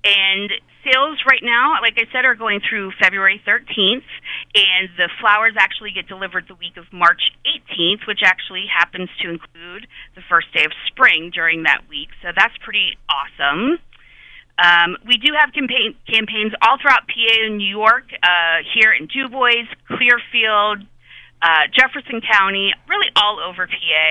And 0.07 0.51
sales 0.87 1.19
right 1.27 1.43
now, 1.43 1.81
like 1.81 1.99
I 1.99 2.07
said, 2.13 2.23
are 2.23 2.35
going 2.35 2.61
through 2.63 2.93
February 3.01 3.41
13th, 3.45 4.07
and 4.55 4.87
the 4.95 5.09
flowers 5.19 5.53
actually 5.59 5.91
get 5.91 6.07
delivered 6.07 6.47
the 6.47 6.55
week 6.55 6.77
of 6.77 6.85
March 6.93 7.35
18th, 7.43 8.07
which 8.07 8.21
actually 8.23 8.65
happens 8.71 9.09
to 9.21 9.29
include 9.29 9.87
the 10.15 10.21
first 10.29 10.47
day 10.53 10.63
of 10.63 10.71
spring 10.87 11.31
during 11.33 11.63
that 11.63 11.89
week. 11.89 12.07
So 12.21 12.29
that's 12.31 12.55
pretty 12.63 12.95
awesome. 13.11 13.79
Um, 14.57 14.95
we 15.05 15.17
do 15.17 15.35
have 15.37 15.51
campaign, 15.53 15.93
campaigns 16.07 16.53
all 16.61 16.77
throughout 16.81 17.03
PA 17.07 17.35
and 17.43 17.57
New 17.57 17.69
York, 17.69 18.05
uh, 18.23 18.63
here 18.73 18.93
in 18.93 19.07
Dubois, 19.07 19.67
Clearfield, 19.91 20.87
uh, 21.41 21.67
Jefferson 21.75 22.21
County, 22.21 22.73
really 22.87 23.11
all 23.15 23.39
over 23.43 23.67
PA. 23.67 24.09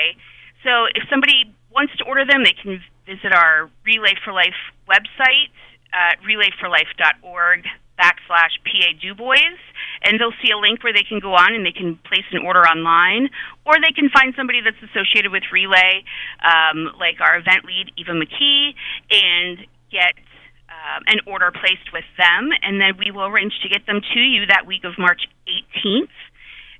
So 0.62 0.86
if 0.94 1.08
somebody 1.08 1.54
wants 1.72 1.96
to 1.96 2.04
order 2.04 2.24
them, 2.24 2.44
they 2.44 2.54
can 2.54 2.82
visit 3.06 3.32
our 3.32 3.70
Relay 3.84 4.14
for 4.24 4.32
Life 4.32 4.54
website, 4.88 5.50
uh, 5.93 6.14
relayforlife.org 6.25 7.64
backslash 7.99 8.52
PA 8.64 8.88
Dubois, 9.00 9.57
and 10.05 10.21
they'll 10.21 10.37
see 10.45 10.52
a 10.52 10.59
link 10.59 10.85
where 10.85 10.93
they 10.93 11.02
can 11.02 11.19
go 11.19 11.33
on 11.35 11.55
and 11.55 11.64
they 11.64 11.73
can 11.73 11.97
place 12.05 12.28
an 12.33 12.45
order 12.45 12.61
online, 12.61 13.28
or 13.64 13.75
they 13.81 13.93
can 13.93 14.11
find 14.11 14.35
somebody 14.37 14.61
that's 14.61 14.81
associated 14.85 15.33
with 15.33 15.43
Relay, 15.52 16.05
um, 16.45 16.93
like 17.00 17.21
our 17.21 17.38
event 17.38 17.64
lead, 17.64 17.90
Eva 17.97 18.12
McKee, 18.12 18.76
and 19.11 19.66
get 19.90 20.14
um, 20.69 21.02
an 21.07 21.21
order 21.26 21.50
placed 21.50 21.93
with 21.93 22.05
them, 22.19 22.50
and 22.62 22.81
then 22.81 22.99
we 22.99 23.11
will 23.11 23.26
arrange 23.26 23.55
to 23.62 23.69
get 23.69 23.87
them 23.87 24.00
to 24.00 24.21
you 24.21 24.47
that 24.47 24.66
week 24.66 24.85
of 24.85 24.99
March 24.99 25.23
18th. 25.49 26.12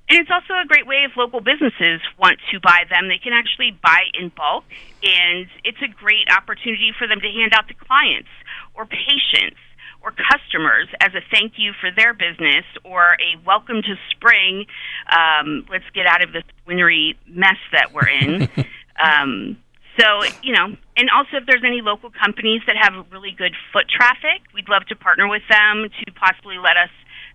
And 0.09 0.19
it's 0.23 0.31
also 0.31 0.55
a 0.55 0.65
great 0.65 0.87
way 0.87 1.03
if 1.03 1.17
local 1.17 1.41
businesses 1.41 1.99
want 2.15 2.39
to 2.51 2.61
buy 2.61 2.87
them. 2.87 3.09
They 3.09 3.19
can 3.19 3.33
actually 3.33 3.75
buy 3.83 4.07
in 4.15 4.31
bulk, 4.31 4.63
and 5.03 5.47
it's 5.65 5.81
a 5.83 5.91
great 5.91 6.31
opportunity 6.31 6.95
for 6.97 7.07
them 7.07 7.19
to 7.19 7.27
hand 7.27 7.51
out 7.51 7.67
to 7.67 7.73
clients 7.73 8.31
or 8.77 8.85
patients 8.85 9.59
or 10.01 10.13
customers 10.13 10.87
as 11.01 11.13
a 11.15 11.21
thank 11.31 11.53
you 11.57 11.73
for 11.81 11.89
their 11.91 12.13
business 12.13 12.63
or 12.83 13.17
a 13.19 13.35
welcome 13.45 13.81
to 13.81 13.95
spring. 14.11 14.65
Um, 15.09 15.65
let's 15.69 15.89
get 15.93 16.05
out 16.05 16.23
of 16.23 16.31
this 16.31 16.43
wintry 16.65 17.17
mess 17.27 17.57
that 17.73 17.93
we're 17.93 18.07
in. 18.07 18.47
um, 19.03 19.57
so, 19.99 20.05
you 20.43 20.53
know, 20.53 20.77
and 20.95 21.09
also 21.09 21.37
if 21.41 21.45
there's 21.47 21.65
any 21.65 21.81
local 21.81 22.11
companies 22.11 22.61
that 22.67 22.77
have 22.77 22.93
really 23.11 23.31
good 23.31 23.53
foot 23.73 23.89
traffic, 23.89 24.45
we'd 24.53 24.69
love 24.69 24.85
to 24.89 24.95
partner 24.95 25.27
with 25.27 25.41
them 25.49 25.89
to 25.89 26.11
possibly 26.13 26.57
let 26.57 26.77
us 26.77 26.93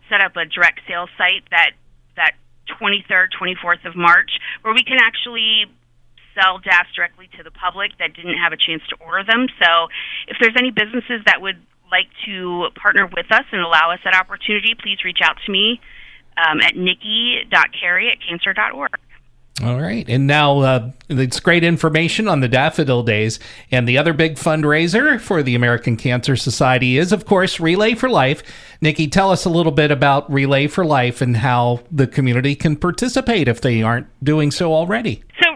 set 0.08 0.22
up 0.22 0.37
a 0.37 0.46
direct 0.46 0.80
sales 0.87 1.11
site 1.18 1.42
that 1.50 1.72
that 2.14 2.32
23rd, 2.80 3.28
24th 3.34 3.84
of 3.84 3.96
March, 3.96 4.30
where 4.62 4.75
we 4.75 4.84
can 4.84 4.99
actually 5.02 5.66
sell 6.34 6.58
DAFs 6.58 6.92
directly 6.94 7.28
to 7.36 7.42
the 7.42 7.50
public 7.50 7.92
that 7.98 8.14
didn't 8.14 8.38
have 8.38 8.52
a 8.52 8.56
chance 8.56 8.82
to 8.88 8.96
order 9.04 9.24
them. 9.24 9.46
So 9.60 9.88
if 10.28 10.36
there's 10.40 10.56
any 10.56 10.70
businesses 10.70 11.22
that 11.26 11.40
would 11.40 11.60
like 11.90 12.08
to 12.26 12.68
partner 12.74 13.06
with 13.06 13.30
us 13.30 13.44
and 13.52 13.60
allow 13.60 13.92
us 13.92 14.00
that 14.04 14.14
opportunity, 14.14 14.74
please 14.74 15.04
reach 15.04 15.20
out 15.22 15.36
to 15.44 15.52
me 15.52 15.80
um, 16.36 16.60
at 16.60 16.76
nikki.carey 16.76 18.10
at 18.10 18.18
cancer.org. 18.26 18.98
All 19.62 19.80
right. 19.80 20.08
And 20.08 20.26
now 20.26 20.60
uh, 20.60 20.90
it's 21.10 21.38
great 21.38 21.62
information 21.62 22.26
on 22.26 22.40
the 22.40 22.48
Daffodil 22.48 23.02
Days. 23.02 23.38
And 23.70 23.86
the 23.86 23.98
other 23.98 24.14
big 24.14 24.36
fundraiser 24.36 25.20
for 25.20 25.42
the 25.42 25.54
American 25.54 25.96
Cancer 25.96 26.36
Society 26.36 26.96
is, 26.96 27.12
of 27.12 27.26
course, 27.26 27.60
Relay 27.60 27.94
for 27.94 28.08
Life. 28.08 28.42
Nikki, 28.80 29.08
tell 29.08 29.30
us 29.30 29.44
a 29.44 29.50
little 29.50 29.70
bit 29.70 29.90
about 29.90 30.30
Relay 30.32 30.68
for 30.68 30.86
Life 30.86 31.20
and 31.20 31.36
how 31.36 31.80
the 31.92 32.06
community 32.06 32.54
can 32.54 32.76
participate 32.76 33.46
if 33.46 33.60
they 33.60 33.82
aren't 33.82 34.06
doing 34.24 34.50
so 34.50 34.72
already. 34.72 35.22
So, 35.40 35.51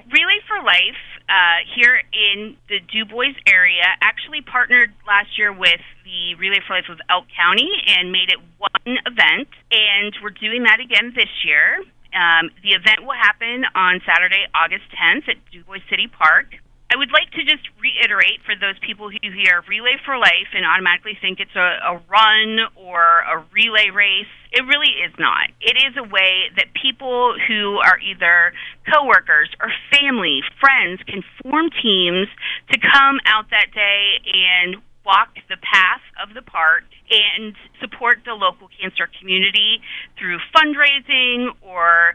Life 0.66 0.98
uh, 1.30 1.62
here 1.78 2.02
in 2.10 2.56
the 2.68 2.82
Dubois 2.90 3.38
area 3.46 3.86
actually 4.02 4.42
partnered 4.42 4.90
last 5.06 5.38
year 5.38 5.52
with 5.54 5.78
the 6.02 6.34
Relay 6.34 6.58
for 6.66 6.74
Life 6.74 6.90
of 6.90 6.98
Elk 7.08 7.26
County 7.30 7.70
and 7.86 8.10
made 8.10 8.34
it 8.34 8.42
one 8.58 8.98
event. 9.06 9.46
And 9.70 10.10
we're 10.22 10.34
doing 10.34 10.64
that 10.64 10.82
again 10.82 11.14
this 11.14 11.30
year. 11.46 11.78
Um, 12.10 12.50
the 12.66 12.74
event 12.74 13.06
will 13.06 13.14
happen 13.14 13.62
on 13.74 14.02
Saturday, 14.02 14.42
August 14.54 14.90
10th 14.90 15.28
at 15.30 15.38
Dubois 15.54 15.86
City 15.88 16.10
Park. 16.10 16.58
I 16.86 16.96
would 16.96 17.10
like 17.10 17.30
to 17.34 17.42
just 17.42 17.66
reiterate 17.82 18.46
for 18.46 18.54
those 18.54 18.78
people 18.78 19.10
who 19.10 19.18
hear 19.18 19.62
Relay 19.66 19.98
for 20.06 20.18
Life 20.18 20.54
and 20.54 20.62
automatically 20.62 21.18
think 21.20 21.40
it's 21.40 21.56
a, 21.58 21.82
a 21.82 21.98
run 22.06 22.70
or 22.78 23.26
a 23.26 23.42
relay 23.50 23.90
race. 23.90 24.30
It 24.52 24.62
really 24.62 24.94
is 25.02 25.10
not. 25.18 25.50
It 25.60 25.74
is 25.82 25.98
a 25.98 26.06
way 26.06 26.46
that 26.54 26.70
people 26.80 27.34
who 27.48 27.82
are 27.82 27.98
either 27.98 28.54
coworkers 28.86 29.50
or 29.58 29.74
family, 29.90 30.46
friends 30.62 31.02
can 31.10 31.26
form 31.42 31.74
teams 31.82 32.30
to 32.70 32.78
come 32.78 33.18
out 33.26 33.50
that 33.50 33.74
day 33.74 34.22
and 34.30 34.78
walk 35.04 35.34
the 35.48 35.58
path 35.58 36.02
of 36.22 36.34
the 36.34 36.42
park 36.42 36.84
and 37.10 37.54
support 37.80 38.18
the 38.24 38.34
local 38.34 38.68
cancer 38.78 39.10
community 39.18 39.82
through 40.18 40.38
fundraising 40.54 41.50
or 41.62 42.14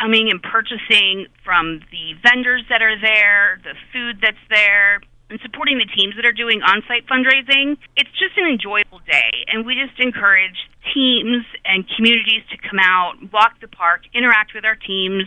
coming 0.00 0.30
and 0.30 0.42
purchasing 0.42 1.26
from 1.44 1.80
the 1.90 2.14
vendors 2.22 2.64
that 2.68 2.82
are 2.82 2.98
there, 3.00 3.60
the 3.62 3.74
food 3.92 4.18
that's 4.22 4.40
there, 4.48 5.00
and 5.30 5.40
supporting 5.40 5.78
the 5.78 5.88
teams 5.96 6.14
that 6.16 6.26
are 6.26 6.36
doing 6.36 6.60
on 6.62 6.82
site 6.88 7.06
fundraising. 7.08 7.76
It's 7.96 8.12
just 8.20 8.36
an 8.36 8.46
enjoyable 8.46 9.00
day, 9.08 9.44
and 9.48 9.64
we 9.64 9.74
just 9.74 9.98
encourage 10.00 10.68
teams 10.92 11.44
and 11.64 11.88
communities 11.96 12.44
to 12.50 12.56
come 12.56 12.78
out, 12.80 13.16
walk 13.32 13.60
the 13.60 13.68
park, 13.68 14.02
interact 14.12 14.52
with 14.54 14.64
our 14.64 14.76
teams, 14.76 15.24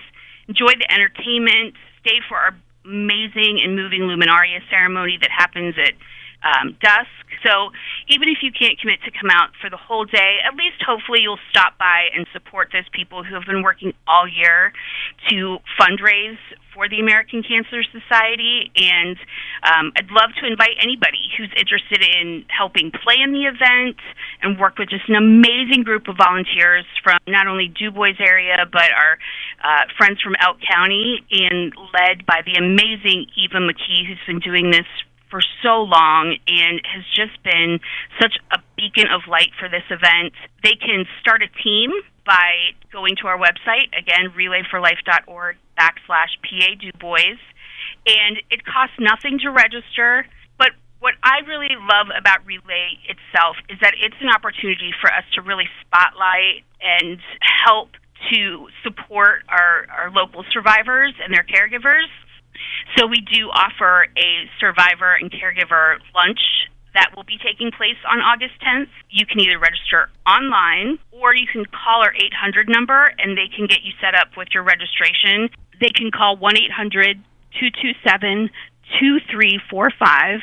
enjoy 0.48 0.78
the 0.78 0.90
entertainment, 0.92 1.74
stay 2.02 2.22
for 2.30 2.38
our 2.38 2.54
amazing 2.86 3.60
and 3.66 3.76
moving 3.76 4.02
luminaria 4.02 4.62
ceremony 4.70 5.18
that 5.20 5.32
happens 5.32 5.74
at 5.82 5.94
um, 6.46 6.78
dusk. 6.80 7.10
So 7.42 7.74
even 8.08 8.30
if 8.30 8.40
you 8.42 8.52
can't 8.54 8.80
commit 8.80 9.02
to 9.06 9.12
come 9.12 9.30
out 9.30 9.50
for 9.60 9.70
the 9.70 9.78
whole 9.78 10.06
day, 10.06 10.38
at 10.46 10.54
least 10.54 10.82
hopefully 10.86 11.20
you'll 11.22 11.42
stop 11.50 11.78
by 11.78 12.14
and 12.16 12.26
support 12.32 12.70
those 12.72 12.88
people 12.94 13.24
who 13.24 13.34
have 13.34 13.46
been 13.46 13.64
working 13.64 13.94
all 14.08 14.30
year 14.30 14.72
to 15.30 15.58
fundraise 15.78 16.38
for 16.74 16.90
the 16.90 17.00
American 17.00 17.42
Cancer 17.42 17.82
Society. 17.90 18.72
And 18.76 19.18
um, 19.64 19.92
I'd 19.98 20.12
love 20.12 20.30
to 20.42 20.46
invite 20.46 20.78
anybody 20.82 21.24
who's 21.38 21.50
interested 21.58 22.04
in 22.04 22.46
helping 22.50 22.92
plan 22.92 23.34
the 23.34 23.50
event 23.50 23.98
and 24.42 24.60
work 24.60 24.78
with 24.78 24.90
just 24.90 25.10
an 25.10 25.16
amazing 25.16 25.84
group 25.84 26.08
of 26.08 26.18
volunteers 26.18 26.86
from 27.04 27.18
not 27.28 27.48
only 27.48 27.74
Dubois 27.74 28.20
area, 28.20 28.58
but 28.72 28.90
our 28.94 29.18
uh, 29.64 29.86
friends 29.98 30.22
from 30.22 30.36
Elk 30.42 30.58
County 30.62 31.26
and 31.32 31.74
led 31.94 32.26
by 32.26 32.42
the 32.46 32.60
amazing 32.60 33.26
Eva 33.34 33.58
McKee, 33.64 34.06
who's 34.06 34.22
been 34.28 34.40
doing 34.40 34.70
this 34.70 34.86
for 35.30 35.42
so 35.64 35.84
long 35.84 36.38
and 36.48 36.82
has 36.86 37.04
just 37.16 37.42
been 37.44 37.80
such 38.22 38.36
a 38.52 38.60
beacon 38.78 39.12
of 39.12 39.28
light 39.30 39.52
for 39.60 39.70
this 39.70 39.86
event. 39.90 40.34
They 40.64 40.76
can 40.76 41.06
start 41.20 41.42
a 41.42 41.50
team 41.64 41.92
by 42.26 42.74
going 42.92 43.16
to 43.22 43.28
our 43.28 43.38
website, 43.38 43.94
again, 43.98 44.34
relayforlife.org 44.36 45.58
backslash 45.78 46.32
PA 46.42 46.70
Dubois. 46.80 47.38
And 48.08 48.42
it 48.50 48.66
costs 48.66 48.96
nothing 49.00 49.40
to 49.40 49.50
register. 49.50 50.26
But 50.58 50.72
what 51.00 51.14
I 51.24 51.46
really 51.48 51.74
love 51.78 52.08
about 52.18 52.46
Relay 52.46 52.98
itself 53.10 53.58
is 53.70 53.78
that 53.82 53.94
it's 54.02 54.18
an 54.22 54.30
opportunity 54.30 54.92
for 55.02 55.12
us 55.12 55.24
to 55.36 55.42
really 55.42 55.70
spotlight 55.86 56.66
and 56.82 57.20
help 57.42 57.90
to 58.34 58.68
support 58.84 59.44
our, 59.50 59.86
our 59.90 60.10
local 60.12 60.44
survivors 60.52 61.14
and 61.24 61.34
their 61.34 61.46
caregivers 61.46 62.10
So 62.98 63.08
we 63.08 63.22
do 63.22 63.50
offer 63.50 64.08
a 64.18 64.30
survivor 64.60 65.14
and 65.14 65.32
caregiver 65.32 65.98
lunch 66.14 66.40
that 66.94 67.12
will 67.16 67.24
be 67.24 67.38
taking 67.44 67.72
place 67.72 68.00
on 68.10 68.20
August 68.20 68.56
10th. 68.64 68.88
You 69.10 69.26
can 69.26 69.40
either 69.42 69.60
register 69.60 70.10
online 70.26 70.98
or 71.12 71.36
you 71.36 71.46
can 71.46 71.66
call 71.66 72.02
our 72.02 72.14
800 72.14 72.70
number 72.70 73.12
and 73.20 73.38
they 73.38 73.52
can 73.54 73.68
get 73.68 73.84
you 73.84 73.92
set 74.00 74.16
up 74.16 74.38
with 74.38 74.50
your 74.54 74.64
registration. 74.64 75.50
They 75.80 75.92
can 75.94 76.10
call 76.10 76.38
1 76.38 76.58
800 76.58 77.20
227 77.60 78.50
2345, 79.00 80.40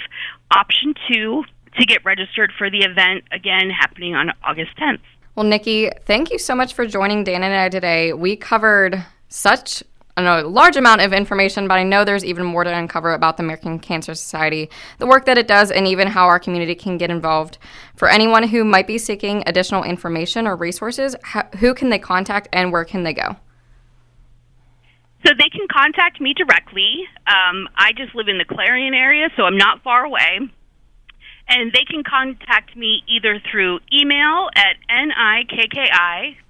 option 0.54 0.94
two, 1.08 1.44
to 1.78 1.86
get 1.86 2.04
registered 2.04 2.52
for 2.58 2.68
the 2.68 2.80
event, 2.80 3.24
again, 3.32 3.70
happening 3.70 4.14
on 4.14 4.30
August 4.44 4.76
10th. 4.76 5.00
Well, 5.34 5.46
Nikki, 5.46 5.90
thank 6.04 6.30
you 6.30 6.38
so 6.38 6.54
much 6.54 6.74
for 6.74 6.84
joining 6.86 7.24
Dan 7.24 7.42
and 7.42 7.54
I 7.54 7.68
today. 7.70 8.12
We 8.12 8.36
covered 8.36 9.02
such 9.28 9.82
a 10.16 10.42
large 10.42 10.76
amount 10.76 11.00
of 11.00 11.12
information, 11.12 11.66
but 11.66 11.74
I 11.74 11.84
know 11.84 12.04
there's 12.04 12.24
even 12.24 12.44
more 12.44 12.64
to 12.64 12.70
uncover 12.70 13.14
about 13.14 13.38
the 13.38 13.42
American 13.42 13.78
Cancer 13.78 14.14
Society, 14.14 14.68
the 14.98 15.06
work 15.06 15.24
that 15.24 15.38
it 15.38 15.48
does, 15.48 15.70
and 15.70 15.86
even 15.86 16.08
how 16.08 16.26
our 16.26 16.38
community 16.38 16.74
can 16.74 16.98
get 16.98 17.10
involved. 17.10 17.58
For 17.96 18.08
anyone 18.08 18.48
who 18.48 18.64
might 18.64 18.86
be 18.86 18.98
seeking 18.98 19.42
additional 19.46 19.84
information 19.84 20.46
or 20.46 20.54
resources, 20.54 21.16
who 21.58 21.74
can 21.74 21.88
they 21.88 21.98
contact 21.98 22.48
and 22.52 22.72
where 22.72 22.84
can 22.84 23.04
they 23.04 23.14
go? 23.14 23.36
So 25.24 25.32
they 25.38 25.48
can 25.48 25.66
contact 25.70 26.20
me 26.20 26.34
directly. 26.34 27.06
Um, 27.26 27.68
I 27.76 27.92
just 27.96 28.14
live 28.14 28.28
in 28.28 28.38
the 28.38 28.44
Clarion 28.44 28.92
area, 28.92 29.28
so 29.36 29.44
I'm 29.44 29.56
not 29.56 29.82
far 29.82 30.04
away. 30.04 30.40
And 31.48 31.72
they 31.72 31.84
can 31.88 32.02
contact 32.04 32.76
me 32.76 33.02
either 33.08 33.40
through 33.50 33.80
email 33.92 34.48
at 34.54 34.76
nikki 34.88 35.68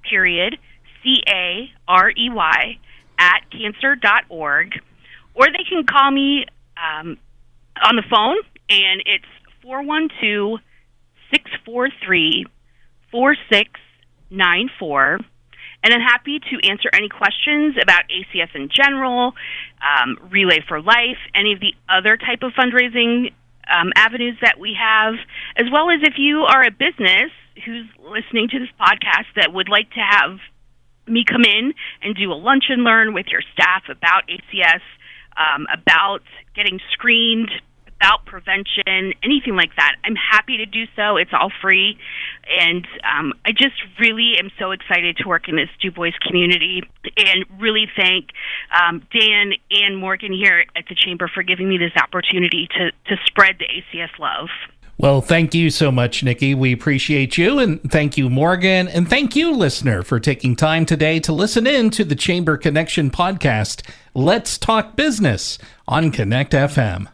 period 0.08 0.58
c 1.02 1.22
a 1.26 1.70
r 1.88 2.10
e 2.10 2.30
y 2.30 2.78
at 3.22 3.42
cancer.org, 3.50 4.80
or 5.34 5.46
they 5.46 5.64
can 5.68 5.84
call 5.86 6.10
me 6.10 6.44
um, 6.76 7.16
on 7.82 7.96
the 7.96 8.02
phone, 8.10 8.36
and 8.68 9.02
it's 9.06 9.24
412 9.62 10.60
643 11.30 12.44
4694. 13.12 15.18
And 15.84 15.92
I'm 15.92 16.00
happy 16.00 16.38
to 16.38 16.68
answer 16.68 16.88
any 16.92 17.08
questions 17.08 17.76
about 17.80 18.04
ACS 18.08 18.54
in 18.54 18.68
general, 18.72 19.32
um, 19.82 20.16
Relay 20.30 20.60
for 20.68 20.80
Life, 20.80 21.18
any 21.34 21.52
of 21.52 21.60
the 21.60 21.74
other 21.88 22.16
type 22.16 22.42
of 22.42 22.52
fundraising 22.52 23.32
um, 23.68 23.92
avenues 23.96 24.36
that 24.42 24.60
we 24.60 24.76
have, 24.78 25.14
as 25.56 25.66
well 25.72 25.90
as 25.90 26.00
if 26.02 26.14
you 26.18 26.42
are 26.42 26.62
a 26.62 26.70
business 26.70 27.32
who's 27.64 27.86
listening 27.98 28.48
to 28.48 28.60
this 28.60 28.68
podcast 28.80 29.26
that 29.36 29.52
would 29.52 29.68
like 29.68 29.90
to 29.90 30.00
have 30.00 30.38
me 31.06 31.24
come 31.28 31.44
in 31.44 31.74
and 32.02 32.14
do 32.14 32.32
a 32.32 32.34
lunch 32.34 32.64
and 32.68 32.84
learn 32.84 33.14
with 33.14 33.26
your 33.28 33.42
staff 33.52 33.84
about 33.88 34.24
ACS, 34.28 34.80
um, 35.36 35.66
about 35.72 36.22
getting 36.54 36.78
screened, 36.92 37.50
about 38.02 38.26
prevention, 38.26 39.14
anything 39.22 39.54
like 39.54 39.70
that. 39.76 39.94
I'm 40.04 40.16
happy 40.16 40.56
to 40.56 40.66
do 40.66 40.84
so. 40.96 41.16
It's 41.16 41.30
all 41.32 41.52
free. 41.62 41.96
And 42.60 42.86
um, 43.06 43.32
I 43.44 43.52
just 43.52 43.78
really 44.00 44.34
am 44.38 44.50
so 44.58 44.72
excited 44.72 45.18
to 45.18 45.28
work 45.28 45.48
in 45.48 45.54
this 45.54 45.68
Du 45.80 45.92
Bois 45.92 46.10
community 46.26 46.82
and 47.16 47.44
really 47.60 47.86
thank 47.96 48.30
um, 48.74 49.06
Dan 49.16 49.52
and 49.70 49.96
Morgan 49.96 50.32
here 50.32 50.64
at 50.74 50.84
the 50.88 50.96
Chamber 50.96 51.30
for 51.32 51.44
giving 51.44 51.68
me 51.68 51.78
this 51.78 51.92
opportunity 51.96 52.68
to, 52.76 52.90
to 53.06 53.22
spread 53.26 53.56
the 53.60 53.66
ACS 53.66 54.18
love. 54.18 54.48
Well, 54.98 55.20
thank 55.20 55.54
you 55.54 55.70
so 55.70 55.90
much, 55.90 56.22
Nikki. 56.22 56.54
We 56.54 56.72
appreciate 56.72 57.36
you. 57.36 57.58
And 57.58 57.82
thank 57.90 58.16
you, 58.16 58.30
Morgan. 58.30 58.88
And 58.88 59.08
thank 59.08 59.34
you, 59.34 59.52
listener, 59.52 60.02
for 60.02 60.20
taking 60.20 60.54
time 60.54 60.86
today 60.86 61.18
to 61.20 61.32
listen 61.32 61.66
in 61.66 61.90
to 61.90 62.04
the 62.04 62.14
Chamber 62.14 62.56
Connection 62.56 63.10
podcast. 63.10 63.88
Let's 64.14 64.58
talk 64.58 64.94
business 64.94 65.58
on 65.88 66.12
Connect 66.12 66.52
FM. 66.52 67.08